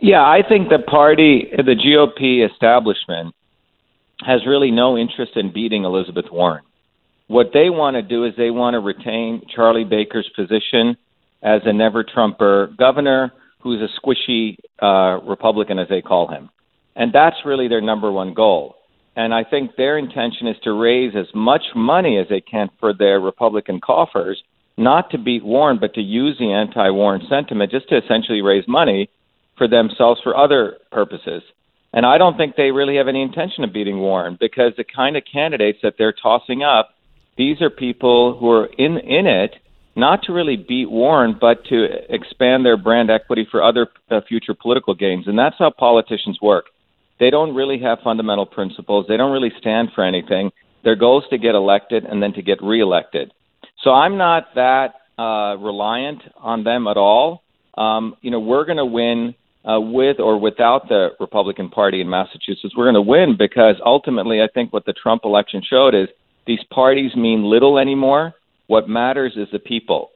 [0.00, 3.34] Yeah, I think the party, the GOP establishment,
[4.24, 6.64] has really no interest in beating Elizabeth Warren.
[7.26, 10.96] What they want to do is they want to retain Charlie Baker's position
[11.42, 16.48] as a never Trumper governor who's a squishy uh, Republican, as they call him.
[16.94, 18.76] And that's really their number one goal.
[19.16, 22.94] And I think their intention is to raise as much money as they can for
[22.94, 24.40] their Republican coffers,
[24.76, 28.64] not to beat Warren, but to use the anti Warren sentiment just to essentially raise
[28.68, 29.10] money
[29.58, 31.42] for themselves for other purposes.
[31.92, 35.16] And I don't think they really have any intention of beating Warren because the kind
[35.16, 36.90] of candidates that they're tossing up,
[37.36, 39.54] these are people who are in in it
[39.96, 44.54] not to really beat Warren, but to expand their brand equity for other uh, future
[44.54, 45.26] political gains.
[45.26, 46.66] And that's how politicians work.
[47.18, 49.06] They don't really have fundamental principles.
[49.08, 50.52] They don't really stand for anything.
[50.84, 53.32] Their goal is to get elected and then to get reelected.
[53.82, 57.42] So I'm not that uh, reliant on them at all.
[57.76, 59.34] Um, you know, we're going to win
[59.64, 62.74] uh, with or without the Republican Party in Massachusetts.
[62.76, 66.08] We're going to win because ultimately, I think what the Trump election showed is
[66.46, 68.34] these parties mean little anymore
[68.68, 70.10] what matters is the people.